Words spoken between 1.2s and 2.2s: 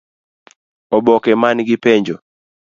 man gi penjo: